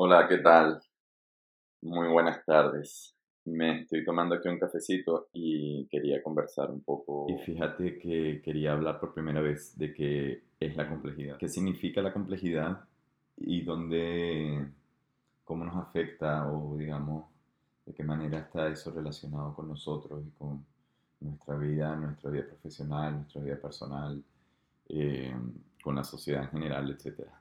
Hola, 0.00 0.28
¿qué 0.28 0.38
tal? 0.38 0.80
Muy 1.82 2.06
buenas 2.06 2.44
tardes. 2.46 3.16
Me 3.46 3.80
estoy 3.80 4.04
tomando 4.04 4.36
aquí 4.36 4.48
un 4.48 4.60
cafecito 4.60 5.26
y 5.32 5.88
quería 5.88 6.22
conversar 6.22 6.70
un 6.70 6.82
poco. 6.82 7.26
Y 7.28 7.36
fíjate 7.38 7.98
que 7.98 8.40
quería 8.40 8.74
hablar 8.74 9.00
por 9.00 9.12
primera 9.12 9.40
vez 9.40 9.76
de 9.76 9.92
qué 9.92 10.44
es 10.60 10.76
la 10.76 10.88
complejidad. 10.88 11.36
¿Qué 11.38 11.48
significa 11.48 12.00
la 12.00 12.12
complejidad 12.12 12.78
y 13.38 13.62
dónde, 13.62 14.68
cómo 15.42 15.64
nos 15.64 15.74
afecta 15.74 16.48
o 16.48 16.76
digamos, 16.76 17.24
de 17.84 17.92
qué 17.92 18.04
manera 18.04 18.38
está 18.38 18.68
eso 18.68 18.92
relacionado 18.92 19.52
con 19.52 19.66
nosotros 19.66 20.22
y 20.24 20.30
con 20.38 20.64
nuestra 21.18 21.56
vida, 21.56 21.96
nuestra 21.96 22.30
vida 22.30 22.46
profesional, 22.46 23.14
nuestra 23.14 23.42
vida 23.42 23.56
personal, 23.56 24.22
eh, 24.90 25.34
con 25.82 25.96
la 25.96 26.04
sociedad 26.04 26.44
en 26.44 26.50
general, 26.50 26.88
etcétera? 26.88 27.32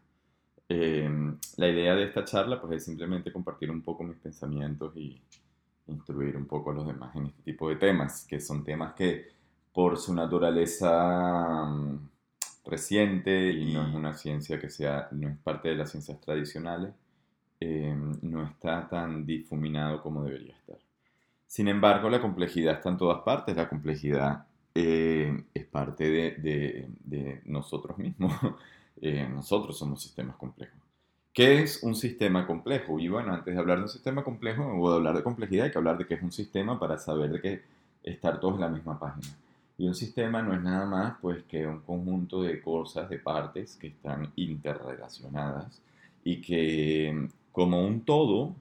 Em, 0.70 1.38
la 1.56 1.70
idea 1.70 1.96
de 1.96 2.04
esta 2.06 2.26
charla 2.26 2.60
pues, 2.60 2.78
es 2.78 2.86
simplemente 2.86 3.32
compartir 3.32 3.72
un 3.72 3.82
poco 3.82 4.04
mis 4.04 4.18
pensamientos 4.18 4.96
y 4.98 5.22
instruir 5.88 6.36
un 6.36 6.46
poco 6.46 6.72
a 6.72 6.74
los 6.74 6.86
demás 6.88 7.16
en 7.16 7.28
este 7.28 7.42
tipo 7.44 7.70
de 7.70 7.78
temas, 7.78 8.26
que 8.28 8.42
son 8.42 8.64
temas 8.66 8.94
que 8.94 9.28
por 9.74 9.98
su 9.98 10.14
naturaleza 10.14 11.66
mm, 11.66 12.10
reciente 12.66 13.52
y 13.52 13.74
no 13.74 13.88
es 13.88 13.96
una 13.96 14.14
ciencia 14.14 14.60
que 14.60 14.70
sea, 14.70 15.08
no 15.12 15.30
es 15.30 15.38
parte 15.40 15.70
de 15.70 15.76
las 15.76 15.92
ciencias 15.92 16.20
tradicionales, 16.20 16.94
em, 17.60 18.14
no 18.22 18.44
está 18.46 18.88
tan 18.90 19.26
difuminado 19.26 20.02
como 20.04 20.24
debería 20.24 20.56
estar. 20.56 20.80
Sin 21.48 21.68
embargo, 21.70 22.10
la 22.10 22.22
complejidad 22.22 22.76
está 22.76 22.90
en 22.90 22.98
todas 22.98 23.24
partes, 23.24 23.56
la 23.56 23.70
complejidad 23.70 24.48
eh, 24.76 25.46
es 25.54 25.66
parte 25.68 26.06
de, 26.10 26.32
de, 26.38 26.90
de 27.06 27.42
nosotros 27.46 27.98
mismos. 27.98 28.34
Eh, 29.02 29.28
nosotros 29.30 29.78
somos 29.78 30.02
sistemas 30.02 30.36
complejos. 30.36 30.78
¿Qué 31.34 31.62
es 31.62 31.84
un 31.84 31.96
sistema 31.96 32.48
complejo? 32.48 33.00
Y 33.00 33.10
bueno, 33.10 33.32
antes 33.32 33.54
de 33.54 33.60
hablar 33.60 33.78
de 33.78 33.84
un 33.84 33.90
sistema 33.90 34.24
complejo 34.24 34.66
o 34.66 34.90
de 34.90 34.96
hablar 34.96 35.16
de 35.16 35.24
complejidad, 35.24 35.66
hay 35.66 35.72
que 35.72 35.78
hablar 35.78 35.98
de 35.98 36.08
qué 36.08 36.16
es 36.16 36.24
un 36.24 36.32
sistema 36.32 36.80
para 36.80 36.98
saber 36.98 37.30
de 37.32 37.42
qué 37.42 37.62
estar 38.04 38.40
todos 38.40 38.56
en 38.56 38.62
la 38.62 38.70
misma 38.70 39.00
página. 39.00 39.28
Y 39.78 39.88
un 39.88 39.94
sistema 39.94 40.42
no 40.42 40.54
es 40.56 40.62
nada 40.64 40.86
más 40.88 41.18
pues 41.22 41.44
que 41.44 41.68
un 41.68 41.82
conjunto 41.82 42.42
de 42.42 42.60
cosas, 42.62 43.08
de 43.10 43.20
partes 43.20 43.76
que 43.76 43.88
están 43.88 44.32
interrelacionadas 44.36 45.80
y 46.24 46.42
que 46.42 47.30
como 47.52 47.86
un 47.86 48.02
todo, 48.02 48.56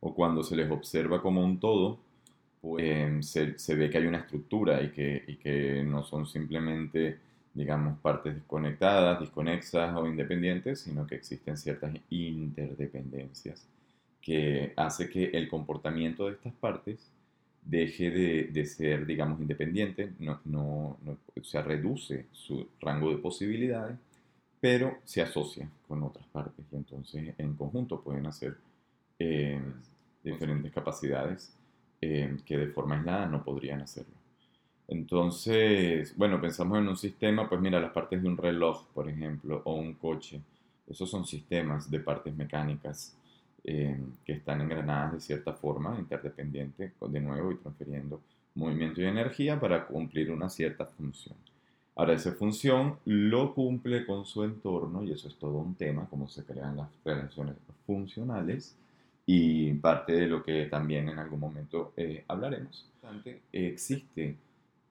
o 0.00 0.14
cuando 0.14 0.44
se 0.44 0.54
les 0.54 0.70
observa 0.70 1.20
como 1.20 1.44
un 1.44 1.58
todo, 1.58 1.98
pues 2.60 3.28
se, 3.28 3.58
se 3.58 3.74
ve 3.74 3.90
que 3.90 3.98
hay 3.98 4.06
una 4.06 4.18
estructura 4.18 4.80
y 4.82 4.90
que, 4.92 5.24
y 5.26 5.36
que 5.36 5.82
no 5.82 6.04
son 6.04 6.26
simplemente 6.26 7.18
digamos, 7.54 7.98
partes 8.00 8.34
desconectadas, 8.34 9.20
desconexas 9.20 9.94
o 9.96 10.06
independientes, 10.06 10.80
sino 10.80 11.06
que 11.06 11.16
existen 11.16 11.56
ciertas 11.56 11.94
interdependencias 12.10 13.66
que 14.20 14.72
hace 14.76 15.08
que 15.08 15.24
el 15.26 15.48
comportamiento 15.48 16.26
de 16.26 16.32
estas 16.32 16.52
partes 16.54 17.10
deje 17.64 18.10
de, 18.10 18.66
ser, 18.66 19.06
digamos, 19.06 19.40
independiente, 19.40 20.12
no, 20.18 20.40
no, 20.44 20.98
o 21.06 21.44
sea, 21.44 21.62
reduce 21.62 22.26
su 22.32 22.68
rango 22.80 23.10
de 23.10 23.18
posibilidades, 23.18 23.98
pero 24.60 24.98
se 25.04 25.22
asocia 25.22 25.68
con 25.88 26.02
otras 26.02 26.26
partes 26.26 26.64
y 26.70 26.76
entonces 26.76 27.34
en 27.38 27.54
conjunto 27.54 28.00
pueden 28.00 28.26
hacer 28.26 28.56
eh, 29.18 29.60
diferentes 30.22 30.72
capacidades 30.72 31.54
eh, 32.00 32.36
que 32.44 32.58
de 32.58 32.68
forma 32.68 32.96
aislada 32.96 33.26
no 33.26 33.42
podrían 33.42 33.80
hacerlo. 33.80 34.19
Entonces, 34.90 36.16
bueno, 36.16 36.40
pensamos 36.40 36.76
en 36.78 36.88
un 36.88 36.96
sistema, 36.96 37.48
pues 37.48 37.60
mira, 37.60 37.78
las 37.78 37.92
partes 37.92 38.20
de 38.20 38.28
un 38.28 38.36
reloj, 38.36 38.86
por 38.92 39.08
ejemplo, 39.08 39.62
o 39.64 39.74
un 39.74 39.94
coche, 39.94 40.40
esos 40.88 41.08
son 41.08 41.24
sistemas 41.24 41.88
de 41.88 42.00
partes 42.00 42.34
mecánicas 42.34 43.16
eh, 43.62 43.96
que 44.24 44.32
están 44.32 44.60
engranadas 44.60 45.12
de 45.12 45.20
cierta 45.20 45.52
forma, 45.52 45.96
interdependiente, 45.96 46.92
de 47.00 47.20
nuevo, 47.20 47.52
y 47.52 47.58
transfiriendo 47.58 48.20
movimiento 48.56 49.00
y 49.00 49.04
energía 49.04 49.60
para 49.60 49.86
cumplir 49.86 50.32
una 50.32 50.48
cierta 50.48 50.86
función. 50.86 51.36
Ahora, 51.94 52.14
esa 52.14 52.32
función 52.32 52.96
lo 53.04 53.54
cumple 53.54 54.04
con 54.04 54.26
su 54.26 54.42
entorno, 54.42 55.04
y 55.04 55.12
eso 55.12 55.28
es 55.28 55.36
todo 55.36 55.58
un 55.58 55.76
tema, 55.76 56.08
cómo 56.10 56.26
se 56.28 56.42
crean 56.42 56.78
las 56.78 56.88
relaciones 57.04 57.54
funcionales, 57.86 58.76
y 59.24 59.72
parte 59.74 60.14
de 60.14 60.26
lo 60.26 60.42
que 60.42 60.64
también 60.64 61.08
en 61.08 61.20
algún 61.20 61.38
momento 61.38 61.92
eh, 61.96 62.24
hablaremos. 62.26 62.90
Existe 63.52 64.34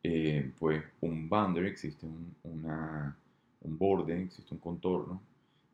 eh, 0.04 0.52
pues 0.58 0.84
un 1.02 1.28
boundary, 1.28 1.68
existe 1.68 2.06
un, 2.06 2.36
un 2.44 3.78
borde, 3.78 4.24
existe 4.24 4.54
un 4.54 4.60
contorno, 4.60 5.22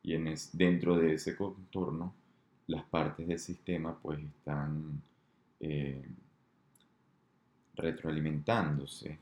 y 0.03 0.13
en 0.13 0.33
dentro 0.53 0.97
de 0.97 1.15
ese 1.15 1.35
contorno 1.35 2.13
las 2.67 2.83
partes 2.85 3.27
del 3.27 3.39
sistema 3.39 3.97
pues 3.99 4.19
están 4.19 5.01
eh, 5.59 6.07
retroalimentándose 7.75 9.17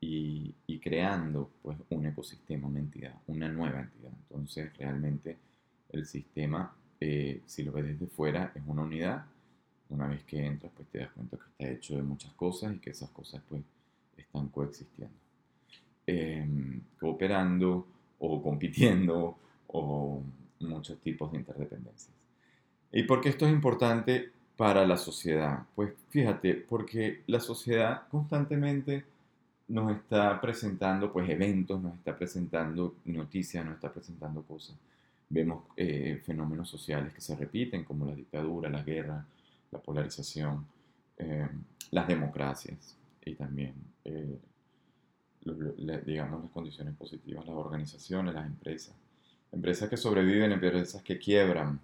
y, 0.00 0.52
y, 0.66 0.78
creando 0.80 1.50
pues 1.62 1.78
un 1.90 2.06
ecosistema, 2.06 2.66
una 2.66 2.80
entidad, 2.80 3.14
una 3.28 3.48
nueva 3.48 3.80
entidad. 3.80 4.10
Entonces 4.28 4.76
realmente 4.76 5.38
el 5.90 6.06
sistema, 6.06 6.74
eh, 6.98 7.42
si 7.46 7.62
lo 7.62 7.70
ves 7.70 7.86
desde 7.86 8.06
fuera, 8.06 8.52
es 8.54 8.62
una 8.66 8.82
unidad. 8.82 9.24
Una 9.88 10.08
vez 10.08 10.24
que 10.24 10.44
entras 10.44 10.72
pues 10.74 10.88
te 10.88 10.98
das 10.98 11.12
cuenta 11.12 11.36
que 11.36 11.44
está 11.50 11.68
hecho 11.72 11.94
de 11.94 12.02
muchas 12.02 12.32
cosas 12.32 12.74
y 12.74 12.78
que 12.78 12.90
esas 12.90 13.10
cosas 13.10 13.40
pues 13.48 13.62
están 14.16 14.48
coexistiendo, 14.48 15.14
em, 16.06 16.80
cooperando 16.98 17.86
o 18.18 18.42
compitiendo 18.42 19.36
o 19.68 20.22
muchos 20.60 20.98
tipos 21.00 21.32
de 21.32 21.38
interdependencias. 21.38 22.14
¿Y 22.92 23.04
por 23.04 23.20
qué 23.20 23.30
esto 23.30 23.46
es 23.46 23.52
importante 23.52 24.30
para 24.56 24.86
la 24.86 24.96
sociedad? 24.96 25.64
Pues 25.74 25.92
fíjate, 26.10 26.54
porque 26.54 27.22
la 27.26 27.40
sociedad 27.40 28.02
constantemente 28.08 29.04
nos 29.68 29.90
está 29.96 30.38
presentando 30.40 31.10
pues 31.12 31.28
eventos, 31.30 31.80
nos 31.80 31.94
está 31.94 32.16
presentando 32.16 32.96
noticias, 33.06 33.64
nos 33.64 33.74
está 33.74 33.90
presentando 33.90 34.42
cosas. 34.42 34.76
Vemos 35.30 35.64
eh, 35.76 36.20
fenómenos 36.24 36.68
sociales 36.68 37.14
que 37.14 37.22
se 37.22 37.34
repiten 37.34 37.84
como 37.84 38.04
la 38.04 38.14
dictadura, 38.14 38.68
la 38.68 38.82
guerra, 38.82 39.24
la 39.70 39.78
polarización, 39.78 40.66
em, 41.16 41.48
las 41.90 42.06
democracias 42.06 42.96
y 43.24 43.34
también, 43.34 43.72
eh, 44.04 44.38
digamos, 46.06 46.42
las 46.42 46.50
condiciones 46.50 46.94
positivas, 46.94 47.46
las 47.46 47.54
organizaciones, 47.54 48.34
las 48.34 48.46
empresas. 48.46 48.94
Empresas 49.50 49.88
que 49.88 49.96
sobreviven, 49.96 50.52
empresas 50.52 51.02
que 51.02 51.18
quiebran, 51.18 51.80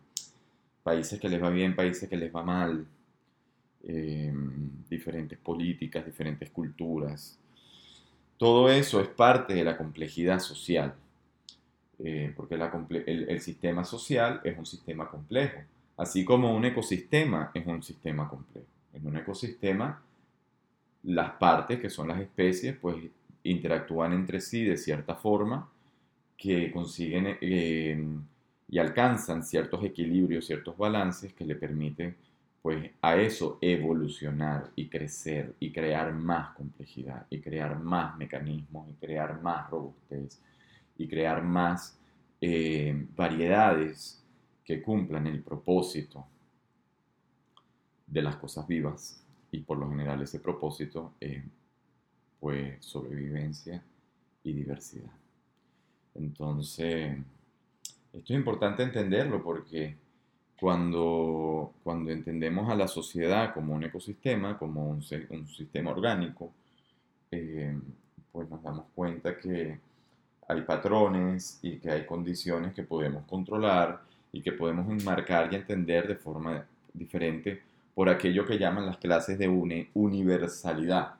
países 0.83 1.21
que 1.21 1.29
les 1.29 1.43
va 1.43 1.51
bien, 1.51 1.77
países 1.77 2.09
que 2.09 2.17
les 2.17 2.35
va 2.35 2.43
mal, 2.43 2.87
eh, 3.83 4.33
diferentes 4.89 5.39
políticas, 5.39 6.05
diferentes 6.05 6.51
culturas. 6.51 7.39
Todo 8.37 8.71
eso 8.71 9.01
es 9.01 9.09
parte 9.09 9.55
de 9.55 9.65
la 9.65 9.77
complejidad 9.77 10.39
social, 10.39 10.95
eh, 11.99 12.33
porque 12.37 12.55
el, 12.55 13.29
el 13.29 13.41
sistema 13.41 13.85
social 13.85 14.41
es 14.45 14.57
un 14.57 14.67
sistema 14.67 15.11
complejo, 15.11 15.59
así 15.97 16.25
como 16.25 16.55
un 16.55 16.65
ecosistema 16.65 17.51
es 17.53 17.67
un 17.67 17.83
sistema 17.83 18.29
complejo. 18.29 18.69
En 18.95 19.07
un 19.07 19.17
ecosistema 19.17 20.03
las 21.03 21.33
partes, 21.33 21.81
que 21.81 21.91
son 21.91 22.09
las 22.09 22.21
especies, 22.21 22.77
pues 22.77 22.97
interactúan 23.43 24.13
entre 24.13 24.41
sí 24.41 24.65
de 24.65 24.77
cierta 24.77 25.15
forma 25.15 25.71
que 26.37 26.71
consiguen 26.71 27.39
eh, 27.41 28.07
y 28.69 28.79
alcanzan 28.79 29.43
ciertos 29.43 29.85
equilibrios, 29.85 30.47
ciertos 30.47 30.77
balances 30.77 31.33
que 31.33 31.45
le 31.45 31.55
permiten 31.55 32.17
pues 32.61 32.91
a 33.01 33.17
eso 33.17 33.59
evolucionar 33.61 34.71
y 34.75 34.89
crecer 34.89 35.55
y 35.61 35.73
crear 35.73 36.13
más 36.13 36.55
complejidad 36.55 37.27
y 37.31 37.41
crear 37.41 37.79
más 37.79 38.17
mecanismos 38.17 38.91
y 38.91 38.95
crear 38.95 39.41
más 39.41 39.71
robustez 39.71 40.41
y 40.97 41.09
crear 41.09 41.43
más 41.43 41.99
eh, 42.41 43.07
variedades 43.17 44.25
que 44.65 44.83
cumplan 44.83 45.27
el 45.27 45.43
propósito 45.43 46.27
de 48.07 48.23
las 48.23 48.37
cosas 48.37 48.67
vivas 48.67 49.25
y 49.51 49.61
por 49.61 49.79
lo 49.79 49.89
general 49.89 50.23
ese 50.23 50.41
propósito 50.41 51.15
es 51.21 51.43
pues 52.41 52.85
sobrevivencia 52.85 53.83
y 54.45 54.53
diversidad. 54.53 55.13
Entonces, 56.15 57.17
esto 58.13 58.33
es 58.33 58.39
importante 58.39 58.83
entenderlo 58.83 59.43
porque 59.43 59.97
cuando, 60.59 61.73
cuando 61.85 62.11
entendemos 62.11 62.69
a 62.71 62.75
la 62.75 62.89
sociedad 62.89 63.55
como 63.55 63.75
un 63.75 63.85
ecosistema, 63.85 64.59
como 64.59 64.89
un, 64.89 65.03
un 65.31 65.49
sistema 65.49 65.91
orgánico, 65.91 66.53
eh, 67.31 67.79
pues 68.33 68.49
nos 68.49 68.63
damos 68.63 68.87
cuenta 68.95 69.39
que 69.39 69.79
hay 70.49 70.63
patrones 70.63 71.59
y 71.63 71.79
que 71.79 71.91
hay 71.91 72.07
condiciones 72.07 72.75
que 72.75 72.83
podemos 72.83 73.25
controlar 73.27 74.01
y 74.33 74.41
que 74.41 74.53
podemos 74.53 74.89
enmarcar 74.89 75.53
y 75.53 75.57
entender 75.57 76.09
de 76.09 76.17
forma 76.17 76.65
diferente 76.93 77.63
por 77.99 78.09
aquello 78.09 78.47
que 78.47 78.59
llaman 78.59 78.87
las 78.87 78.99
clases 78.99 79.41
de 79.41 79.49
universalidad, 79.49 81.15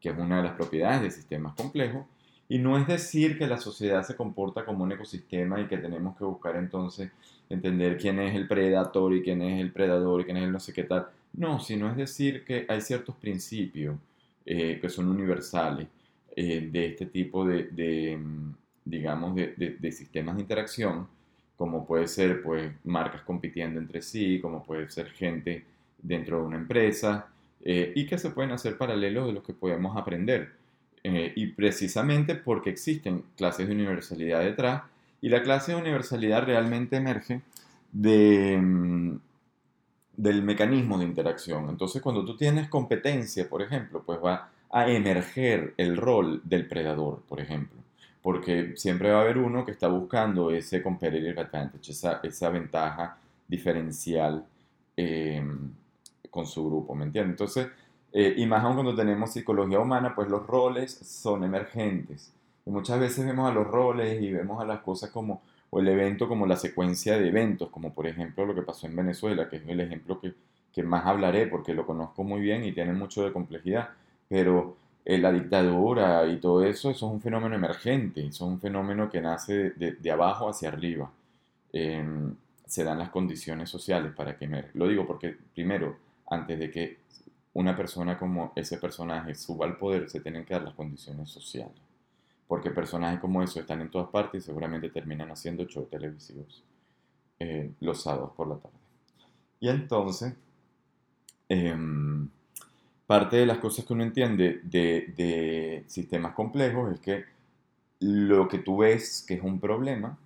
que 0.00 0.08
es 0.08 0.16
una 0.16 0.38
de 0.38 0.44
las 0.44 0.54
propiedades 0.54 1.02
de 1.02 1.10
sistemas 1.10 1.54
complejos 1.54 2.06
Y 2.48 2.58
no 2.58 2.78
es 2.78 2.86
decir 2.86 3.36
que 3.36 3.46
la 3.46 3.58
sociedad 3.58 4.02
se 4.02 4.16
comporta 4.16 4.64
como 4.64 4.82
un 4.82 4.92
ecosistema 4.92 5.60
y 5.60 5.66
que 5.66 5.76
tenemos 5.76 6.16
que 6.16 6.24
buscar 6.24 6.56
entonces 6.56 7.10
entender 7.50 7.98
quién 7.98 8.18
es 8.18 8.34
el 8.34 8.48
predator 8.48 9.12
y 9.12 9.22
quién 9.22 9.42
es 9.42 9.60
el 9.60 9.72
predador 9.72 10.22
y 10.22 10.24
quién 10.24 10.38
es 10.38 10.44
el 10.44 10.52
no 10.52 10.58
sé 10.58 10.72
qué 10.72 10.84
tal. 10.84 11.08
No, 11.34 11.60
sino 11.60 11.90
es 11.90 11.98
decir 11.98 12.46
que 12.46 12.64
hay 12.66 12.80
ciertos 12.80 13.14
principios 13.16 13.96
eh, 14.46 14.78
que 14.80 14.88
son 14.88 15.08
universales 15.08 15.86
eh, 16.34 16.66
de 16.72 16.86
este 16.86 17.04
tipo 17.04 17.44
de, 17.44 18.16
mm, 18.16 18.54
digamos, 18.86 19.34
de, 19.36 19.92
sistemas 19.92 20.36
de 20.36 20.40
interacción, 20.40 21.06
como 21.58 21.86
puede 21.86 22.08
ser 22.08 22.42
pues 22.42 22.72
marcas 22.84 23.20
compitiendo 23.20 23.78
entre 23.78 24.00
sí, 24.00 24.40
como 24.40 24.62
puede 24.62 24.88
ser 24.88 25.10
gente 25.10 25.70
dentro 26.02 26.38
de 26.38 26.44
una 26.44 26.56
empresa, 26.56 27.28
eh, 27.64 27.92
y 27.94 28.06
que 28.06 28.18
se 28.18 28.30
pueden 28.30 28.52
hacer 28.52 28.76
paralelos 28.76 29.26
de 29.26 29.32
los 29.32 29.44
que 29.44 29.54
podemos 29.54 29.96
aprender. 29.96 30.60
y 31.04 31.48
precisamente 31.48 32.36
porque 32.36 32.70
existen 32.70 33.24
clases 33.36 33.66
de 33.66 33.74
universalidad 33.74 34.40
detrás, 34.40 34.82
y 35.20 35.28
la 35.30 35.42
clase 35.42 35.72
de 35.72 35.78
universalidad 35.78 36.44
realmente 36.44 36.96
emerge 36.96 37.42
de, 37.92 38.56
mm, 38.56 39.18
del 40.16 40.42
mecanismo 40.42 40.98
de 40.98 41.04
interacción. 41.04 41.68
Entonces, 41.68 42.02
cuando 42.02 42.24
tú 42.24 42.36
tienes 42.36 42.68
competencia, 42.68 43.48
por 43.48 43.62
ejemplo, 43.62 44.02
pues 44.04 44.18
va 44.22 44.50
a 44.70 44.88
emerger 44.90 45.74
el 45.76 45.96
rol 45.96 46.40
del 46.44 46.66
predador, 46.66 47.22
por 47.28 47.40
ejemplo. 47.40 47.80
Porque 48.22 48.74
siempre 48.76 49.10
va 49.10 49.18
a 49.18 49.22
haber 49.22 49.38
uno 49.38 49.64
que 49.64 49.72
está 49.72 49.88
buscando 49.88 50.50
ese 50.50 50.82
competitive 50.82 51.40
advantage, 51.40 51.92
esa, 51.92 52.20
esa 52.22 52.50
ventaja 52.50 53.18
diferencial 53.48 54.44
em, 54.96 55.70
con 56.32 56.46
su 56.46 56.66
grupo, 56.66 56.96
¿me 56.96 57.04
entiendes? 57.04 57.34
Entonces, 57.34 57.68
eh, 58.12 58.34
y 58.36 58.46
más 58.46 58.64
aún 58.64 58.74
cuando 58.74 58.96
tenemos 58.96 59.32
psicología 59.32 59.78
humana, 59.78 60.14
pues 60.16 60.28
los 60.28 60.44
roles 60.46 60.92
son 60.92 61.44
emergentes. 61.44 62.32
Y 62.66 62.70
muchas 62.70 62.98
veces 62.98 63.24
vemos 63.24 63.48
a 63.48 63.54
los 63.54 63.66
roles 63.68 64.20
y 64.20 64.32
vemos 64.32 64.60
a 64.60 64.64
las 64.64 64.80
cosas 64.80 65.10
como 65.10 65.42
o 65.70 65.80
el 65.80 65.88
evento 65.88 66.28
como 66.28 66.46
la 66.46 66.56
secuencia 66.56 67.18
de 67.18 67.28
eventos, 67.28 67.70
como 67.70 67.94
por 67.94 68.06
ejemplo 68.06 68.44
lo 68.44 68.54
que 68.54 68.62
pasó 68.62 68.86
en 68.86 68.96
Venezuela, 68.96 69.48
que 69.48 69.56
es 69.56 69.62
el 69.66 69.80
ejemplo 69.80 70.20
que, 70.20 70.34
que 70.72 70.82
más 70.82 71.06
hablaré 71.06 71.46
porque 71.46 71.74
lo 71.74 71.86
conozco 71.86 72.24
muy 72.24 72.40
bien 72.40 72.64
y 72.64 72.72
tiene 72.72 72.92
mucho 72.92 73.24
de 73.24 73.32
complejidad, 73.32 73.90
pero 74.28 74.76
eh, 75.04 75.18
la 75.18 75.32
dictadura 75.32 76.26
y 76.26 76.36
todo 76.38 76.62
eso, 76.64 76.90
eso 76.90 77.06
es 77.06 77.12
un 77.12 77.20
fenómeno 77.20 77.54
emergente, 77.54 78.20
eso 78.20 78.44
es 78.44 78.50
un 78.52 78.60
fenómeno 78.60 79.10
que 79.10 79.20
nace 79.20 79.70
de, 79.70 80.10
abajo 80.10 80.48
hacia 80.48 80.68
arriba. 80.68 81.10
Em, 81.72 82.34
se 82.66 82.84
dan 82.84 82.98
las 82.98 83.10
condiciones 83.10 83.68
sociales 83.70 84.12
para 84.14 84.36
que 84.36 84.46
me... 84.46 84.66
Lo 84.74 84.88
digo 84.88 85.06
porque, 85.06 85.36
primero, 85.54 85.96
antes 86.28 86.58
de 86.58 86.70
que 86.70 86.98
una 87.54 87.76
persona 87.76 88.18
como 88.18 88.52
ese 88.56 88.78
personaje 88.78 89.34
suba 89.34 89.66
al 89.66 89.76
poder, 89.76 90.08
se 90.08 90.20
tienen 90.20 90.44
que 90.44 90.54
dar 90.54 90.62
las 90.62 90.74
condiciones 90.74 91.30
sociales 91.30 91.82
porque 92.52 92.68
personajes 92.68 93.18
como 93.18 93.42
eso 93.42 93.60
están 93.60 93.80
en 93.80 93.90
todas 93.90 94.10
partes 94.10 94.42
y 94.42 94.44
seguramente 94.44 94.90
terminan 94.90 95.30
haciendo 95.30 95.64
shows 95.64 95.88
televisivos 95.88 96.62
eh, 97.38 97.70
los 97.80 98.02
sábados 98.02 98.32
por 98.36 98.46
la 98.46 98.56
tarde. 98.56 98.76
Y 99.58 99.70
entonces, 99.70 100.34
em, 101.48 102.28
parte 103.06 103.38
de 103.38 103.46
las 103.46 103.56
cosas 103.56 103.86
que 103.86 103.94
uno 103.94 104.02
entiende 104.02 104.60
de, 104.64 105.14
de 105.16 105.84
sistemas 105.86 106.34
complejos 106.34 106.92
es 106.92 107.00
que 107.00 107.24
lo 108.00 108.46
que 108.48 108.58
tú 108.58 108.76
ves 108.76 109.24
que 109.26 109.32
es 109.32 109.42
un 109.42 109.58
problema, 109.58 110.18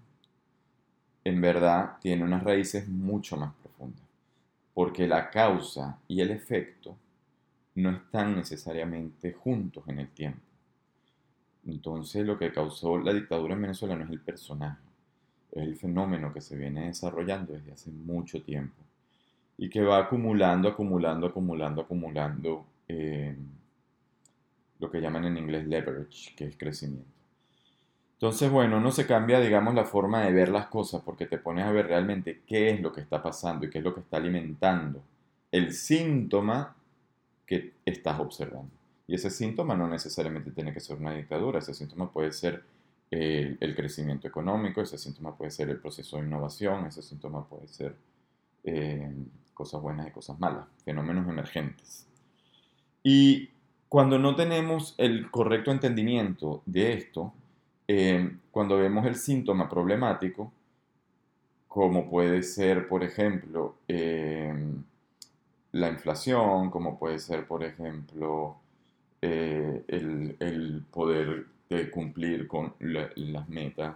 en 1.23 1.41
verdad 1.41 1.99
tiene 2.01 2.25
unas 2.25 2.43
raíces 2.43 2.89
mucho 2.89 3.37
más 3.37 3.55
profundas, 3.63 4.03
porque 4.77 5.09
la 5.09 5.31
causa 5.31 5.99
y 6.07 6.21
el 6.21 6.31
efecto 6.31 6.99
no 7.77 7.93
están 7.93 8.37
necesariamente 8.37 9.33
juntos 9.33 9.83
en 9.89 10.01
el 10.01 10.11
tiempo. 10.11 10.43
Entonces 11.65 12.27
lo 12.27 12.39
que 12.39 12.53
causó 12.53 12.99
la 12.99 13.15
dictadura 13.15 13.55
en 13.55 13.63
Venezuela 13.63 13.97
no 13.97 14.05
es 14.05 14.11
el 14.11 14.21
personaje, 14.21 14.85
es 15.53 15.63
el 15.63 15.77
fenómeno 15.77 16.31
que 16.31 16.43
se 16.43 16.59
viene 16.59 16.89
desarrollando 16.89 17.55
desde 17.55 17.73
hace 17.73 17.91
mucho 17.91 18.43
tiempo 18.43 18.77
y 19.57 19.71
que 19.71 19.81
va 19.81 19.97
acumulando, 19.97 20.69
acumulando, 20.69 21.27
acumulando, 21.27 21.81
acumulando 21.81 22.67
eh, 22.87 23.35
lo 24.79 24.91
que 24.91 25.01
llaman 25.01 25.25
en 25.25 25.39
inglés 25.39 25.67
leverage, 25.67 26.35
que 26.37 26.49
es 26.49 26.57
crecimiento. 26.59 27.16
Entonces, 28.17 28.51
bueno, 28.51 28.81
no 28.81 28.93
se 28.93 29.07
cambia, 29.07 29.41
digamos, 29.41 29.75
la 29.75 29.85
forma 29.85 30.23
de 30.23 30.33
ver 30.33 30.49
las 30.49 30.67
cosas 30.69 31.03
porque 31.03 31.27
te 31.27 31.39
pones 31.39 31.67
a 31.67 31.71
ver 31.71 31.87
realmente 31.87 32.41
qué 32.47 32.71
es 32.71 32.81
lo 32.81 32.93
que 32.93 33.03
está 33.03 33.23
pasando 33.23 33.67
y 33.67 33.71
qué 33.71 33.79
es 33.79 33.85
lo 33.85 33.95
que 33.95 34.01
está 34.01 34.17
alimentando 34.17 35.03
el 35.53 35.73
síntoma 35.73 36.75
que 37.47 37.75
estás 37.85 38.21
observando. 38.21 38.71
Y 39.07 39.15
ese 39.15 39.31
síntoma 39.31 39.77
no 39.77 39.89
necesariamente 39.89 40.51
tiene 40.51 40.73
que 40.73 40.81
ser 40.81 40.99
una 40.99 41.15
dictadura, 41.15 41.61
ese 41.61 41.75
síntoma 41.75 42.11
puede 42.11 42.33
ser 42.33 42.63
el, 43.11 43.75
crecimiento 43.77 44.27
económico, 44.27 44.81
ese 44.81 44.99
síntoma 44.99 45.37
puede 45.37 45.51
ser 45.51 45.71
el 45.71 45.79
proceso 45.79 46.17
de 46.17 46.25
innovación, 46.25 46.87
ese 46.87 47.03
síntoma 47.03 47.47
puede 47.47 47.69
ser 47.69 47.95
eh, 48.65 49.15
cosas 49.55 49.81
buenas 49.81 50.09
y 50.09 50.11
cosas 50.11 50.39
malas, 50.39 50.67
fenómenos 50.85 51.29
emergentes. 51.29 52.07
Y 53.03 53.51
cuando 53.89 54.19
no 54.19 54.35
tenemos 54.35 54.95
el 54.99 55.31
correcto 55.31 55.71
entendimiento 55.71 56.63
de 56.67 56.95
esto, 56.95 57.33
eh, 57.89 58.37
cuando 58.51 58.77
vemos 58.79 59.07
el 59.07 59.17
síntoma 59.17 59.69
problemático, 59.69 60.53
como 61.69 62.09
puede 62.09 62.43
ser, 62.43 62.89
por 62.89 63.05
ejemplo, 63.05 63.77
eh, 63.87 64.55
la 65.73 65.89
inflación, 65.91 66.71
como 66.71 66.99
puede 66.99 67.19
ser, 67.19 67.47
por 67.47 67.63
ejemplo, 67.63 68.57
eh, 69.21 69.85
el, 69.89 70.85
poder 70.91 71.47
de 71.69 71.91
cumplir 71.91 72.47
con 72.47 72.73
las 72.79 73.49
metas 73.49 73.95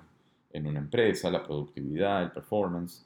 en 0.53 0.67
una 0.67 0.81
empresa, 0.81 1.31
la 1.31 1.43
productividad, 1.43 2.23
el 2.23 2.33
performance. 2.33 3.05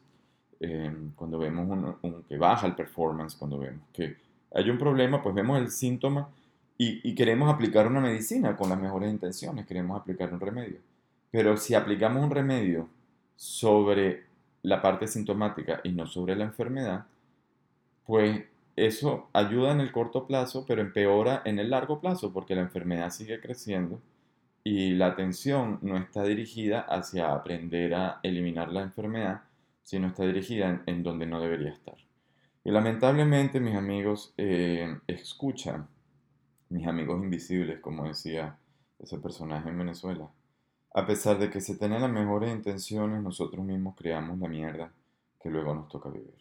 Eh, 0.58 0.92
cuando 1.14 1.38
vemos 1.38 1.96
un, 2.02 2.22
que 2.24 2.36
baja 2.36 2.66
el 2.66 2.74
performance, 2.74 3.36
cuando 3.36 3.58
vemos 3.58 3.82
que 3.92 4.16
hay 4.52 4.70
un 4.70 4.78
problema, 4.78 5.22
pues 5.22 5.34
vemos 5.34 5.58
el 5.58 5.70
síntoma 5.70 6.28
y, 6.76 7.14
queremos 7.14 7.52
aplicar 7.52 7.86
una 7.86 8.00
medicina 8.00 8.56
con 8.56 8.68
las 8.68 8.80
mejores 8.80 9.12
intenciones, 9.12 9.66
queremos 9.66 10.00
aplicar 10.00 10.32
un 10.32 10.40
remedio. 10.40 10.78
Pero 11.30 11.56
si 11.56 11.74
aplicamos 11.74 12.22
un 12.22 12.30
remedio 12.30 12.88
sobre 13.36 14.24
la 14.62 14.82
parte 14.82 15.06
sintomática 15.06 15.80
y 15.84 15.92
no 15.92 16.06
sobre 16.06 16.34
la 16.36 16.44
enfermedad, 16.44 17.06
pues 18.06 18.42
eso 18.76 19.28
ayuda 19.32 19.72
en 19.72 19.80
el 19.80 19.92
corto 19.92 20.26
plazo, 20.26 20.64
pero 20.66 20.80
empeora 20.80 21.42
en 21.44 21.58
el 21.58 21.70
largo 21.70 22.00
plazo 22.00 22.32
porque 22.32 22.56
la 22.56 22.62
enfermedad 22.62 23.10
sigue 23.10 23.40
creciendo 23.40 24.00
y 24.64 24.92
la 24.94 25.08
atención 25.08 25.78
no 25.82 25.96
está 25.96 26.24
dirigida 26.24 26.80
hacia 26.80 27.32
aprender 27.32 27.94
a 27.94 28.18
eliminar 28.22 28.72
la 28.72 28.82
enfermedad, 28.82 29.42
sino 29.84 30.08
está 30.08 30.24
dirigida 30.24 30.82
en, 30.86 31.02
donde 31.02 31.26
no 31.26 31.40
debería 31.40 31.70
estar. 31.70 31.96
Y 32.64 32.70
lamentablemente, 32.70 33.60
mis 33.60 33.76
amigos, 33.76 34.32
eh, 34.38 34.98
escuchan, 35.06 35.86
mis 36.68 36.86
amigos 36.86 37.22
invisibles, 37.22 37.80
como 37.80 38.06
decía 38.06 38.58
ese 38.98 39.18
personaje 39.18 39.68
en 39.68 39.78
Venezuela, 39.78 40.28
a 40.96 41.06
pesar 41.06 41.38
de 41.38 41.50
que 41.50 41.60
se 41.60 41.76
tienen 41.76 42.02
las 42.02 42.10
mejores 42.10 42.54
intenciones, 42.54 43.20
nosotros 43.20 43.64
mismos 43.64 43.96
creamos 43.96 44.38
la 44.38 44.48
mierda 44.48 44.92
que 45.40 45.50
luego 45.50 45.74
nos 45.74 45.88
toca 45.88 46.08
vivir. 46.08 46.38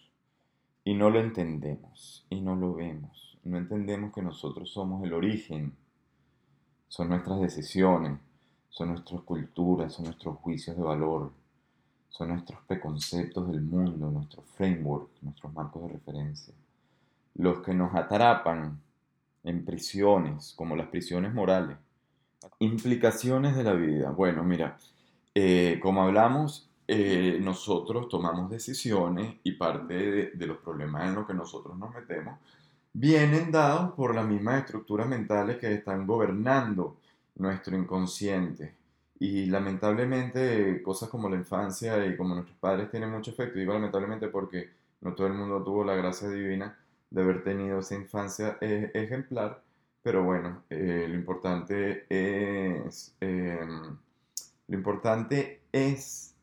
Y 0.84 0.94
no 0.94 1.10
lo 1.10 1.20
entendemos 1.20 2.26
y 2.30 2.40
no 2.40 2.56
lo 2.56 2.76
vemos. 2.76 3.40
No 3.44 3.58
entendemos 3.58 4.14
que 4.14 4.22
nosotros 4.22 4.70
somos 4.70 5.04
el 5.04 5.14
origen. 5.14 5.74
Son 6.88 7.10
nuestras 7.10 7.42
decisiones, 7.42 8.20
son 8.70 8.90
nuestras 8.90 9.22
culturas, 9.22 9.94
son 9.94 10.06
nuestros 10.06 10.38
juicios 10.38 10.78
de 10.78 10.84
valor, 10.84 11.32
son 12.10 12.30
nuestros 12.30 12.60
preconceptos 12.68 13.48
del 13.48 13.62
mundo, 13.62 14.12
nuestro 14.12 14.44
framework, 14.44 15.10
nuestros 15.24 15.52
marcos 15.52 15.82
de 15.82 15.94
referencia. 15.94 16.54
Los 17.34 17.64
que 17.64 17.74
nos 17.74 17.96
atrapan 17.96 18.80
en 19.44 19.66
prisiones, 19.66 20.54
como 20.56 20.76
las 20.76 20.88
prisiones 20.88 21.34
morales. 21.34 21.78
Implicaciones 22.60 23.56
de 23.56 23.64
la 23.64 23.74
vida. 23.74 24.12
Bueno, 24.12 24.44
mira, 24.44 24.78
eh, 25.36 25.80
como 25.82 26.04
hablamos, 26.04 26.70
eh, 26.88 27.40
nosotros 27.42 28.10
tomamos 28.10 28.50
decisiones 28.50 29.38
y 29.44 29.54
parte 29.54 30.32
de, 30.36 30.48
los 30.48 30.58
problemas 30.58 31.08
en 31.08 31.16
los 31.16 31.26
que 31.26 31.34
nosotros 31.34 31.78
nos 31.78 31.94
metemos 31.94 32.38
vienen 32.92 33.52
dados 33.52 33.94
por 33.94 34.14
las 34.14 34.26
mismas 34.26 34.60
estructuras 34.60 35.08
mentales 35.08 35.58
que 35.58 35.74
están 35.74 36.06
gobernando 36.06 36.98
nuestro 37.36 37.78
inconsciente. 37.78 38.76
Y 39.20 39.46
lamentablemente 39.48 40.82
cosas 40.84 41.10
como 41.10 41.30
la 41.30 41.38
infancia 41.38 42.06
y 42.06 42.16
como 42.18 42.36
nuestros 42.36 42.58
padres 42.58 42.92
tienen 42.92 43.12
mucho 43.12 43.32
efecto. 43.32 43.58
Digo 43.58 43.74
lamentablemente 43.74 44.28
porque 44.28 44.70
no 45.02 45.14
todo 45.14 45.28
el 45.28 45.34
mundo 45.34 45.64
tuvo 45.64 45.84
la 45.84 45.96
gracia 45.96 46.30
divina 46.30 46.78
de 47.14 47.22
haber 47.22 47.44
tenido 47.44 47.80
esa 47.80 47.96
infancia 47.96 48.58
eh, 48.60 48.92
ejemplar. 48.94 49.64
Pero 50.02 50.24
bueno, 50.24 50.64
eh, 50.70 51.06
lo 51.08 51.16
importante 51.16 52.06
es... 52.10 53.16
Em, 53.22 53.98
lo 54.68 54.78
importante 54.78 55.62
es 55.72 56.36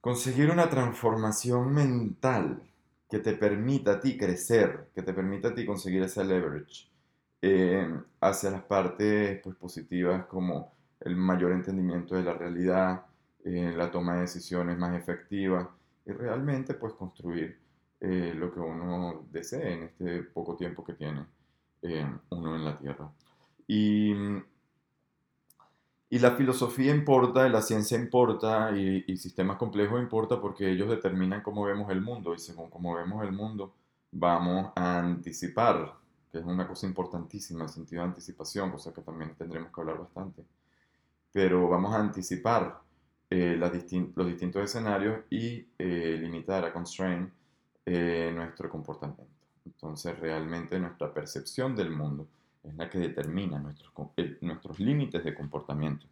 conseguir 0.00 0.50
una 0.50 0.68
transformación 0.68 1.72
mental 1.72 2.62
que 3.08 3.18
te 3.20 3.34
permita 3.34 3.92
a 3.92 4.00
ti 4.00 4.16
crecer, 4.18 4.90
que 4.94 5.02
te 5.02 5.14
permita 5.14 5.48
a 5.48 5.54
ti 5.54 5.64
conseguir 5.64 6.02
ese 6.02 6.24
leverage, 6.24 6.90
eh, 7.40 7.88
hacia 8.20 8.50
las 8.50 8.62
partes 8.62 9.40
pues, 9.42 9.56
positivas 9.56 10.26
como 10.26 10.72
el 11.00 11.16
mayor 11.16 11.52
entendimiento 11.52 12.16
de 12.16 12.24
la 12.24 12.34
realidad, 12.34 13.02
eh, 13.44 13.72
la 13.76 13.90
toma 13.90 14.16
de 14.16 14.22
decisiones 14.22 14.76
más 14.76 14.98
efectiva 14.98 15.74
y 16.04 16.12
realmente 16.12 16.74
pues 16.74 16.92
construir 16.94 17.58
eh, 18.00 18.32
lo 18.34 18.52
que 18.52 18.60
uno 18.60 19.26
desee 19.30 19.72
en 19.72 19.82
este 19.84 20.22
poco 20.22 20.56
tiempo 20.56 20.84
que 20.84 20.94
tiene 20.94 21.26
uno 22.30 22.56
en 22.56 22.64
la 22.64 22.76
Tierra. 22.76 23.10
Y, 23.66 24.12
y, 26.10 26.18
la 26.18 26.32
filosofía 26.32 26.94
importa, 26.94 27.48
la 27.48 27.62
ciencia 27.62 27.98
importa 27.98 28.72
y, 28.76 29.04
y 29.06 29.16
sistemas 29.16 29.56
complejos 29.56 30.00
importa 30.00 30.40
porque 30.40 30.70
ellos 30.70 30.88
determinan 30.88 31.42
cómo 31.42 31.64
vemos 31.64 31.90
el 31.90 32.00
mundo 32.00 32.34
y 32.34 32.38
según 32.38 32.70
cómo 32.70 32.94
vemos 32.94 33.22
el 33.24 33.32
mundo 33.32 33.74
vamos 34.10 34.72
a 34.74 34.98
anticipar 34.98 35.98
que 36.30 36.38
es 36.38 36.44
una 36.44 36.66
cosa 36.66 36.86
importantísima, 36.86 37.64
el 37.64 37.70
sentido 37.70 38.02
de 38.02 38.08
anticipación, 38.08 38.70
cosa 38.70 38.92
que 38.92 39.02
también 39.02 39.34
tendremos 39.34 39.72
que 39.72 39.80
hablar 39.80 39.98
bastante. 39.98 40.44
Pero 41.32 41.68
vamos 41.68 41.94
a 41.94 42.00
anticipar 42.00 42.80
eh, 43.30 43.56
los 43.56 44.26
distintos 44.26 44.62
escenarios 44.62 45.20
y 45.30 45.66
eh, 45.78 46.18
limitar, 46.20 46.64
a 46.64 46.72
constrain 46.72 47.30
eh, 47.90 48.30
nuestro 48.34 48.68
comportamiento. 48.68 49.24
Entonces, 49.64 50.18
realmente 50.18 50.78
nuestra 50.78 51.10
percepción 51.10 51.74
del 51.74 51.90
mundo 51.90 52.28
es 52.62 52.74
la 52.74 52.90
que 52.90 52.98
determina 52.98 53.58
nuestros, 53.58 53.92
nuestros 54.42 54.78
límites 54.78 55.24
de 55.24 55.34
comportamiento. 55.34 56.04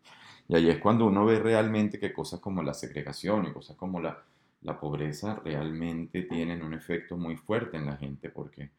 Y 0.48 0.56
ahí 0.56 0.70
es 0.70 0.78
cuando 0.78 1.04
uno 1.04 1.26
ve 1.26 1.38
realmente 1.38 1.98
que 1.98 2.14
cosas 2.14 2.40
como 2.40 2.62
la 2.62 2.72
segregación 2.72 3.46
y 3.46 3.52
cosas 3.52 3.76
como 3.76 4.00
la, 4.00 4.22
la 4.62 4.80
pobreza 4.80 5.38
realmente 5.44 6.22
tienen 6.22 6.62
un 6.62 6.72
efecto 6.72 7.18
muy 7.18 7.36
fuerte 7.36 7.76
en 7.76 7.84
la 7.84 7.96
gente, 7.98 8.30
porque 8.30 8.70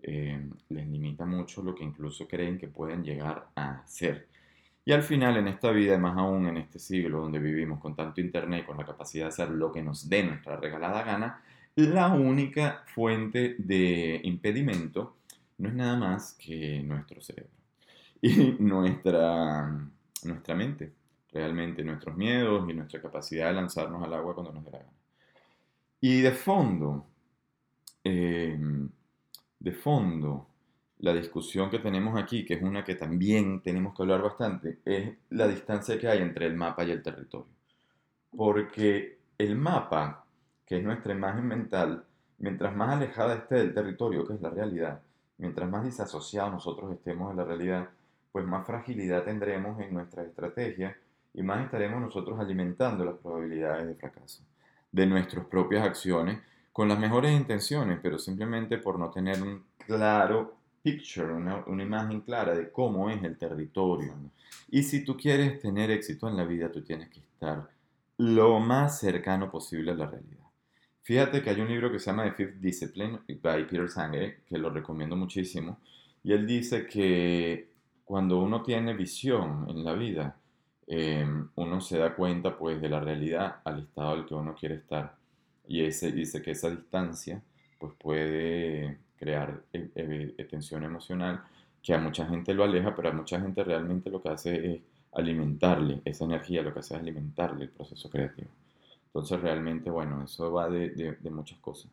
eh, 0.00 0.48
les 0.68 0.86
limita 0.86 1.26
mucho 1.26 1.60
lo 1.60 1.74
que 1.74 1.82
incluso 1.82 2.28
creen 2.28 2.56
que 2.56 2.68
pueden 2.68 3.02
llegar 3.02 3.48
a 3.56 3.82
ser. 3.84 4.28
Y 4.84 4.92
al 4.92 5.02
final, 5.02 5.38
en 5.38 5.48
esta 5.48 5.72
vida, 5.72 5.98
más 5.98 6.16
aún 6.16 6.46
en 6.46 6.58
este 6.58 6.78
siglo 6.78 7.22
donde 7.22 7.40
vivimos 7.40 7.80
con 7.80 7.96
tanto 7.96 8.20
internet, 8.20 8.64
con 8.64 8.76
la 8.76 8.84
capacidad 8.84 9.24
de 9.24 9.28
hacer 9.30 9.50
lo 9.50 9.72
que 9.72 9.82
nos 9.82 10.08
dé 10.08 10.22
nuestra 10.22 10.56
regalada 10.56 11.02
gana, 11.02 11.42
la 11.76 12.08
única 12.08 12.84
fuente 12.94 13.56
de 13.58 14.20
impedimento 14.24 15.16
no 15.58 15.68
es 15.68 15.74
nada 15.74 15.96
más 15.96 16.34
que 16.34 16.82
nuestro 16.82 17.20
cerebro 17.20 17.50
y 18.22 18.56
nuestra, 18.58 19.88
nuestra 20.24 20.54
mente, 20.54 20.92
realmente 21.32 21.84
nuestros 21.84 22.16
miedos 22.16 22.68
y 22.68 22.74
nuestra 22.74 23.00
capacidad 23.02 23.48
de 23.48 23.54
lanzarnos 23.54 24.02
al 24.02 24.14
agua 24.14 24.34
cuando 24.34 24.52
nos 24.52 24.64
dé 24.64 24.70
la 24.70 24.78
gana. 24.78 24.92
Y 26.00 26.20
de 26.20 26.32
fondo, 26.32 27.06
eh, 28.04 28.58
de 29.58 29.72
fondo, 29.72 30.48
la 30.98 31.12
discusión 31.12 31.70
que 31.70 31.78
tenemos 31.78 32.20
aquí, 32.20 32.44
que 32.44 32.54
es 32.54 32.62
una 32.62 32.84
que 32.84 32.94
también 32.94 33.62
tenemos 33.62 33.94
que 33.94 34.02
hablar 34.02 34.22
bastante, 34.22 34.78
es 34.84 35.12
la 35.30 35.48
distancia 35.48 35.98
que 35.98 36.08
hay 36.08 36.20
entre 36.20 36.46
el 36.46 36.54
mapa 36.54 36.84
y 36.84 36.90
el 36.90 37.02
territorio. 37.02 37.52
Porque 38.36 39.18
el 39.38 39.56
mapa, 39.56 40.23
que 40.66 40.78
es 40.78 40.84
nuestra 40.84 41.14
imagen 41.14 41.46
mental, 41.46 42.04
mientras 42.38 42.74
más 42.74 42.94
alejada 42.94 43.34
esté 43.34 43.56
del 43.56 43.74
territorio, 43.74 44.26
que 44.26 44.34
es 44.34 44.40
la 44.40 44.50
realidad, 44.50 45.00
mientras 45.38 45.68
más 45.68 45.84
disasociados 45.84 46.52
nosotros 46.52 46.92
estemos 46.92 47.30
de 47.30 47.36
la 47.36 47.44
realidad, 47.44 47.88
pues 48.32 48.46
más 48.46 48.66
fragilidad 48.66 49.24
tendremos 49.24 49.80
en 49.80 49.94
nuestra 49.94 50.22
estrategia 50.22 50.96
y 51.32 51.42
más 51.42 51.64
estaremos 51.64 52.00
nosotros 52.00 52.38
alimentando 52.38 53.04
las 53.04 53.16
probabilidades 53.16 53.86
de 53.86 53.94
fracaso 53.94 54.42
de 54.92 55.06
nuestras 55.06 55.44
propias 55.46 55.84
acciones 55.84 56.38
con 56.72 56.88
las 56.88 56.98
mejores 56.98 57.32
intenciones, 57.32 57.98
pero 58.02 58.18
simplemente 58.18 58.78
por 58.78 58.98
no 58.98 59.10
tener 59.10 59.42
un 59.42 59.64
claro 59.86 60.56
picture, 60.82 61.32
una, 61.32 61.64
imagen 61.82 62.20
clara 62.20 62.54
de 62.54 62.70
cómo 62.70 63.10
es 63.10 63.22
el 63.24 63.36
territorio. 63.36 64.14
Y 64.70 64.82
si 64.82 65.04
tú 65.04 65.16
quieres 65.16 65.60
tener 65.60 65.90
éxito 65.90 66.28
en 66.28 66.36
la 66.36 66.44
vida, 66.44 66.70
tú 66.70 66.82
tienes 66.82 67.08
que 67.08 67.20
estar 67.20 67.68
lo 68.18 68.60
más 68.60 69.00
cercano 69.00 69.50
posible 69.50 69.92
a 69.92 69.94
la 69.94 70.06
realidad. 70.06 70.43
Fíjate 71.04 71.42
que 71.42 71.50
hay 71.50 71.60
un 71.60 71.68
libro 71.68 71.92
que 71.92 71.98
se 71.98 72.06
llama 72.06 72.24
The 72.24 72.32
Fifth 72.32 72.60
Discipline 72.60 73.20
by 73.40 73.66
Peter 73.68 73.88
Sanger, 73.88 74.40
que 74.48 74.58
lo 74.58 74.70
recomiendo 74.70 75.14
muchísimo, 75.16 75.78
y 76.24 76.32
él 76.32 76.46
dice 76.46 76.86
que 76.86 77.68
cuando 78.04 78.40
uno 78.40 78.62
tiene 78.62 78.94
visión 78.94 79.66
en 79.68 79.84
la 79.84 79.92
vida, 79.92 80.36
eh, 80.86 81.26
uno 81.56 81.80
se 81.80 81.98
da 81.98 82.14
cuenta 82.14 82.56
pues 82.56 82.80
de 82.80 82.88
la 82.88 83.00
realidad 83.00 83.56
al 83.64 83.80
estado 83.80 84.10
al 84.10 84.26
que 84.26 84.34
uno 84.34 84.54
quiere 84.54 84.76
estar 84.76 85.16
y 85.66 85.82
ese, 85.82 86.12
dice 86.12 86.42
que 86.42 86.50
esa 86.52 86.70
distancia 86.70 87.42
pues 87.78 87.94
puede 87.98 88.98
crear 89.16 89.62
e, 89.72 89.90
e, 90.38 90.44
tensión 90.44 90.84
emocional 90.84 91.42
que 91.82 91.94
a 91.94 91.98
mucha 91.98 92.26
gente 92.26 92.54
lo 92.54 92.64
aleja, 92.64 92.94
pero 92.94 93.10
a 93.10 93.12
mucha 93.12 93.40
gente 93.40 93.62
realmente 93.62 94.10
lo 94.10 94.22
que 94.22 94.30
hace 94.30 94.74
es 94.74 94.80
alimentarle 95.12 96.00
esa 96.04 96.24
energía, 96.24 96.62
lo 96.62 96.72
que 96.72 96.80
hace 96.80 96.94
es 96.94 97.00
alimentarle 97.00 97.64
el 97.64 97.70
proceso 97.70 98.08
creativo. 98.10 98.48
Entonces 99.14 99.40
realmente, 99.40 99.90
bueno, 99.90 100.24
eso 100.24 100.52
va 100.52 100.68
de, 100.68 100.90
de, 100.90 101.30
muchas 101.30 101.58
cosas. 101.60 101.90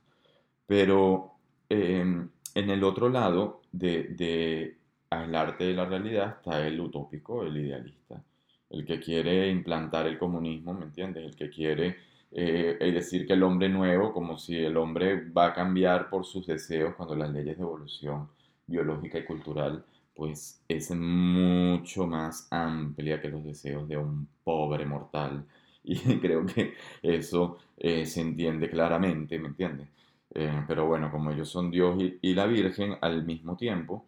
Pero 0.65 1.33
em, 1.69 2.27
en 2.55 2.69
el 2.71 2.83
otro 2.83 3.09
lado 3.09 3.61
de, 3.71 4.05
de 4.05 4.77
arte 5.11 5.65
de 5.65 5.73
la 5.73 5.85
realidad 5.85 6.37
está 6.37 6.65
el 6.65 6.79
utópico, 6.81 7.43
el 7.43 7.57
idealista, 7.57 8.23
el 8.71 8.85
que 8.85 8.99
quiere 8.99 9.49
implantar 9.49 10.07
el 10.07 10.17
comunismo, 10.17 10.73
¿me 10.73 10.85
entiendes? 10.85 11.25
El 11.25 11.35
que 11.35 11.49
quiere 11.49 11.97
eh, 12.31 12.77
decir 12.93 13.27
que 13.27 13.33
el 13.33 13.43
hombre 13.43 13.69
nuevo, 13.69 14.13
como 14.13 14.37
si 14.37 14.57
el 14.57 14.77
hombre 14.77 15.29
va 15.29 15.47
a 15.47 15.53
cambiar 15.53 16.09
por 16.09 16.25
sus 16.25 16.47
deseos 16.47 16.95
cuando 16.95 17.15
las 17.15 17.29
leyes 17.31 17.57
de 17.57 17.63
evolución 17.63 18.29
biológica 18.65 19.19
y 19.19 19.25
cultural, 19.25 19.83
pues 20.15 20.61
es 20.67 20.91
mucho 20.91 22.07
más 22.07 22.47
amplia 22.51 23.21
que 23.21 23.29
los 23.29 23.43
deseos 23.43 23.87
de 23.87 23.97
un 23.97 24.27
pobre 24.43 24.85
mortal. 24.85 25.45
Y 25.83 26.19
creo 26.19 26.45
que 26.45 26.75
eso 27.01 27.57
eh, 27.77 28.05
se 28.05 28.21
entiende 28.21 28.69
claramente, 28.69 29.39
¿me 29.39 29.47
entiendes? 29.47 29.87
Eh, 30.33 30.63
pero 30.67 30.85
bueno, 30.85 31.11
como 31.11 31.31
ellos 31.31 31.49
son 31.49 31.71
Dios 31.71 32.01
y, 32.21 32.33
la 32.33 32.45
Virgen 32.45 32.95
al 33.01 33.25
mismo 33.25 33.57
tiempo, 33.57 34.05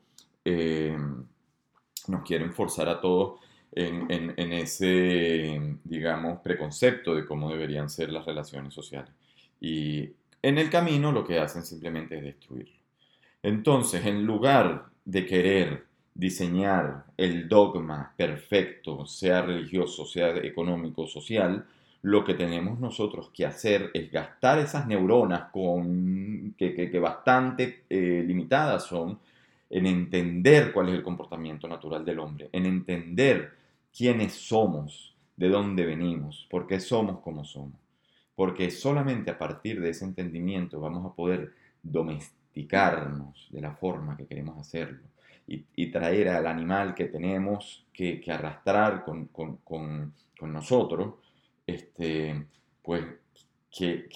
nos 2.07 2.23
quieren 2.23 2.53
forzar 2.53 2.89
a 2.89 3.01
todos 3.01 3.39
en, 3.75 4.53
ese, 4.53 5.77
digamos, 5.83 6.39
preconcepto 6.41 7.15
de 7.15 7.25
cómo 7.25 7.49
deberían 7.49 7.89
ser 7.89 8.11
las 8.11 8.25
relaciones 8.25 8.73
sociales. 8.73 9.11
Y 9.59 10.11
en 10.41 10.57
el 10.57 10.69
camino 10.69 11.11
lo 11.11 11.25
que 11.25 11.39
hacen 11.39 11.63
simplemente 11.63 12.17
es 12.17 12.23
destruirlo. 12.23 12.75
Entonces, 13.41 14.05
en 14.05 14.25
lugar 14.25 14.85
de 15.05 15.25
querer 15.25 15.85
diseñar 16.15 17.05
el 17.17 17.47
dogma 17.47 18.13
perfecto, 18.15 19.05
sea 19.05 19.41
religioso, 19.41 20.05
sea 20.05 20.29
económico, 20.37 21.07
social, 21.07 21.65
lo 22.03 22.23
que 22.25 22.33
tenemos 22.33 22.79
nosotros 22.79 23.31
que 23.33 23.45
hacer 23.45 23.89
es 23.93 24.11
gastar 24.11 24.59
esas 24.59 24.85
neuronas 24.87 25.49
con, 25.51 26.53
que, 26.57 26.99
bastante 26.99 27.83
eh, 27.89 28.23
limitadas 28.25 28.85
son 28.85 29.19
en 29.69 29.85
entender 29.87 30.71
cuál 30.71 30.89
es 30.89 30.95
el 30.95 31.03
comportamiento 31.03 31.67
natural 31.67 32.05
del 32.05 32.19
hombre, 32.19 32.49
en 32.51 32.65
entender 32.65 33.53
quiénes 33.95 34.33
somos, 34.33 35.15
de 35.35 35.49
dónde 35.49 35.85
venimos, 35.85 36.45
por 36.49 36.67
qué 36.67 36.79
somos 36.79 37.19
como 37.21 37.43
somos. 37.43 37.79
Porque 38.35 38.69
solamente 38.69 39.31
a 39.31 39.37
partir 39.37 39.79
de 39.81 39.89
ese 39.89 40.05
entendimiento 40.05 40.79
vamos 40.79 41.05
a 41.05 41.15
poder 41.15 41.53
domesticarnos 41.81 43.47
de 43.49 43.61
la 43.61 43.71
forma 43.71 44.17
que 44.17 44.27
queremos 44.27 44.57
hacerlo 44.59 45.12
y, 45.47 45.91
traer 45.91 46.29
al 46.29 46.47
animal 46.47 46.95
que 46.95 47.05
tenemos 47.05 47.85
que, 47.93 48.23
arrastrar 48.27 49.03
con, 49.03 50.13
nosotros, 50.41 51.15
este, 51.65 52.45
pues 52.81 53.05
que, 53.71 54.07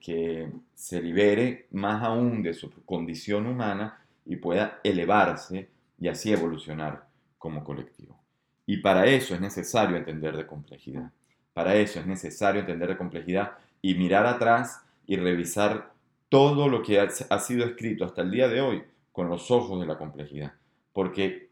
que, 0.00 0.50
se 0.74 1.02
libere 1.02 1.66
más 1.72 2.02
aún 2.02 2.42
de 2.42 2.54
su 2.54 2.70
condición 2.84 3.46
humana 3.46 4.02
y 4.24 4.36
pueda 4.36 4.80
elevarse 4.82 5.68
y 5.98 6.08
así 6.08 6.32
evolucionar 6.32 7.06
como 7.38 7.62
colectivo. 7.62 8.18
Y 8.66 8.78
para 8.78 9.06
eso 9.06 9.34
es 9.34 9.40
necesario 9.40 9.96
entender 9.96 10.36
de 10.36 10.46
complejidad. 10.46 11.10
Para 11.52 11.74
eso 11.74 12.00
es 12.00 12.06
necesario 12.06 12.60
entender 12.60 12.88
de 12.88 12.96
complejidad 12.96 13.52
y 13.82 13.94
mirar 13.94 14.26
atrás 14.26 14.82
y 15.06 15.16
revisar 15.16 15.92
todo 16.28 16.68
lo 16.68 16.82
que 16.82 17.00
ha, 17.00 17.38
sido 17.40 17.66
escrito 17.66 18.04
hasta 18.04 18.22
el 18.22 18.30
día 18.30 18.48
de 18.48 18.60
hoy 18.60 18.84
con 19.12 19.28
los 19.28 19.50
ojos 19.50 19.80
de 19.80 19.86
la 19.86 19.98
complejidad. 19.98 20.52
Porque 20.92 21.48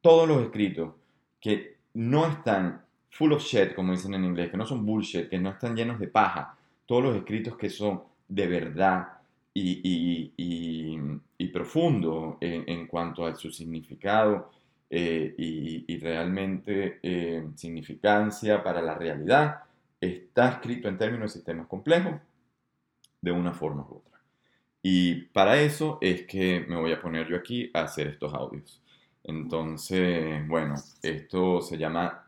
todos 0.00 0.28
los 0.28 0.42
escritos 0.42 0.94
que 1.40 1.76
no 1.94 2.26
están 2.26 2.82
full 3.10 3.32
of 3.32 3.42
shit, 3.42 3.74
como 3.74 3.92
dicen 3.92 4.14
en 4.14 4.24
inglés, 4.24 4.50
que 4.50 4.56
no 4.56 4.66
son 4.66 4.86
bullshit, 4.86 5.28
que 5.28 5.38
no 5.38 5.50
están 5.50 5.76
llenos 5.76 5.98
de 5.98 6.08
paja, 6.08 6.56
todos 6.86 7.02
los 7.02 7.16
escritos 7.16 7.56
que 7.56 7.70
son 7.70 8.02
de 8.28 8.46
verdad 8.46 9.08
y, 9.52 10.32
y, 10.36 11.48
profundo 11.48 12.38
en, 12.40 12.64
en, 12.68 12.86
cuanto 12.86 13.26
a 13.26 13.34
su 13.34 13.50
significado 13.50 14.50
eh, 14.92 15.34
y, 15.86 15.98
realmente 15.98 16.98
eh, 17.02 17.48
significancia 17.54 18.62
para 18.62 18.82
la 18.82 18.94
realidad, 18.94 19.62
está 20.00 20.48
escrito 20.48 20.88
en 20.88 20.98
términos 20.98 21.32
de 21.32 21.38
sistemas 21.38 21.68
complejos 21.68 22.14
de 23.20 23.30
una 23.30 23.52
forma 23.52 23.86
u 23.88 23.96
otra. 23.96 24.09
Y 24.82 25.22
para 25.32 25.60
eso 25.60 25.98
es 26.00 26.26
que 26.26 26.64
me 26.68 26.76
voy 26.76 26.92
a 26.92 27.00
poner 27.00 27.28
yo 27.28 27.36
aquí 27.36 27.70
a 27.74 27.82
hacer 27.82 28.08
estos 28.08 28.32
audios. 28.34 28.80
Entonces, 29.24 30.46
bueno, 30.48 30.76
esto 31.02 31.60
se 31.60 31.76
llama 31.76 32.26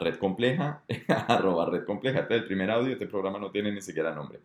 Red 0.00 0.16
Compleja, 0.18 0.82
arroba 1.28 1.66
Red 1.70 1.84
Compleja. 1.84 2.20
Este 2.20 2.36
es 2.36 2.42
el 2.42 2.46
primer 2.46 2.70
audio, 2.70 2.92
este 2.92 3.06
programa 3.06 3.38
no 3.38 3.50
tiene 3.50 3.72
ni 3.72 3.80
siquiera 3.80 4.14
nombre. 4.14 4.40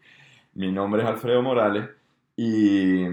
Mi 0.54 0.72
nombre 0.72 1.04
es 1.04 1.08
Alfredo 1.08 1.42
Morales 1.42 1.90
y 2.36 3.04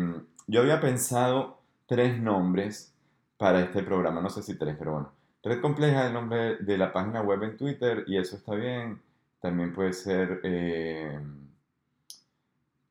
yo 0.46 0.60
había 0.60 0.80
pensado 0.80 1.58
tres 1.86 2.18
nombres 2.20 2.94
para 3.36 3.60
este 3.60 3.82
programa, 3.82 4.20
no 4.20 4.30
sé 4.30 4.42
si 4.42 4.56
tres, 4.58 4.76
pero 4.78 4.92
bueno. 4.92 5.12
Red 5.42 5.60
Compleja 5.60 6.02
es 6.02 6.06
el 6.08 6.14
nombre 6.14 6.56
de 6.56 6.78
la 6.78 6.92
página 6.92 7.20
web 7.20 7.42
en 7.42 7.56
Twitter 7.56 8.04
y 8.06 8.16
eso 8.16 8.36
está 8.36 8.54
bien. 8.54 9.00
También 9.40 9.74
puede 9.74 9.92
ser, 9.92 10.40
eh, 10.42 11.20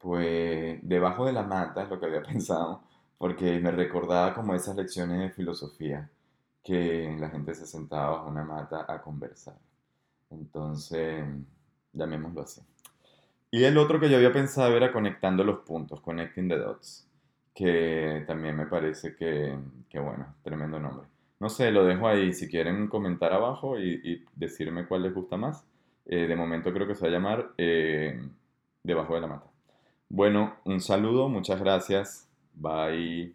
pues, 0.04 0.80
debajo 0.84 1.26
de 1.26 1.34
la 1.34 1.44
mata, 1.44 1.84
es 1.84 1.90
lo 1.90 2.00
que 2.00 2.08
había 2.08 2.22
pensado, 2.32 2.84
porque 3.18 3.60
me 3.60 3.72
recordaba 3.72 4.34
como 4.36 4.54
esas 4.54 4.76
lecciones 4.76 5.20
de 5.20 5.30
filosofía 5.32 6.10
que 6.64 7.16
la 7.20 7.30
gente 7.30 7.56
se 7.56 7.66
sentaba 7.66 8.18
bajo 8.18 8.30
una 8.30 8.44
mata 8.44 8.86
a 8.88 9.02
conversar. 9.02 9.56
Entonces, 10.30 11.26
llamémoslo 11.94 12.42
así. 12.42 12.62
Y 13.52 13.64
el 13.66 13.78
otro 13.78 14.00
que 14.00 14.10
yo 14.10 14.18
había 14.18 14.34
pensado 14.34 14.76
era 14.76 14.92
conectando 14.92 15.44
los 15.44 15.60
puntos, 15.60 16.02
connecting 16.02 16.50
the 16.50 16.58
dots, 16.58 17.08
que 17.54 18.24
también 18.28 18.58
me 18.58 18.66
parece 18.66 19.16
que, 19.16 19.58
que 19.90 20.00
bueno, 20.00 20.36
tremendo 20.44 20.80
nombre. 20.80 21.08
No 21.40 21.50
sé, 21.50 21.72
lo 21.72 21.86
dejo 21.86 22.08
ahí. 22.08 22.34
Si 22.34 22.50
quieren 22.50 22.88
comentar 22.88 23.34
abajo 23.34 23.80
y, 23.80 24.26
decirme 24.36 24.88
cuál 24.88 25.04
les 25.04 25.14
gusta 25.14 25.38
más. 25.38 25.66
Eh, 26.06 26.28
de 26.28 26.36
momento 26.36 26.74
creo 26.74 26.88
que 26.88 26.96
se 26.96 27.04
va 27.04 27.10
a 27.10 27.12
llamar 27.12 27.54
eh, 27.58 28.22
Debajo 28.84 29.16
de 29.16 29.22
la 29.22 29.28
Mata. 29.28 29.53
Bueno, 30.14 30.54
un 30.64 30.80
saludo, 30.80 31.28
muchas 31.28 31.60
gracias. 31.60 32.30
Bye. 32.54 33.34